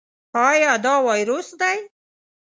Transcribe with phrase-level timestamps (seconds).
[0.47, 1.77] ایا دا وایروس دی؟